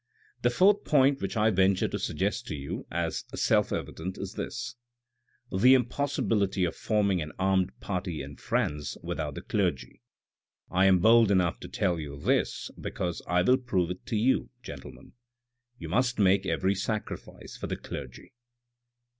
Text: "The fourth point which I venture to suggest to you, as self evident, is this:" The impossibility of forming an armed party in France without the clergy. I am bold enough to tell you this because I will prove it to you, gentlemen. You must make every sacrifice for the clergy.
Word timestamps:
"The 0.41 0.49
fourth 0.49 0.83
point 0.83 1.21
which 1.21 1.37
I 1.37 1.51
venture 1.51 1.87
to 1.87 1.99
suggest 1.99 2.47
to 2.47 2.55
you, 2.55 2.87
as 2.89 3.23
self 3.35 3.71
evident, 3.71 4.17
is 4.17 4.33
this:" 4.33 4.73
The 5.61 5.75
impossibility 5.75 6.63
of 6.65 6.75
forming 6.75 7.21
an 7.21 7.33
armed 7.37 7.79
party 7.81 8.23
in 8.23 8.37
France 8.37 8.97
without 9.03 9.35
the 9.35 9.43
clergy. 9.43 10.01
I 10.71 10.87
am 10.87 10.97
bold 11.01 11.29
enough 11.29 11.59
to 11.59 11.67
tell 11.67 11.99
you 11.99 12.17
this 12.17 12.71
because 12.81 13.21
I 13.27 13.43
will 13.43 13.57
prove 13.57 13.91
it 13.91 14.03
to 14.07 14.15
you, 14.15 14.49
gentlemen. 14.63 15.13
You 15.77 15.87
must 15.87 16.17
make 16.17 16.47
every 16.47 16.73
sacrifice 16.73 17.55
for 17.55 17.67
the 17.67 17.77
clergy. 17.77 18.33